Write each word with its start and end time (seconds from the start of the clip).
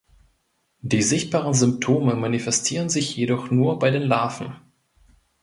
Diese 0.79 1.09
sichtbaren 1.09 1.53
Symptome 1.53 2.15
manifestieren 2.15 2.89
sich 2.89 3.15
jedoch 3.15 3.51
nur 3.51 3.77
bei 3.77 3.91
den 3.91 4.01
Larven. 4.01 4.55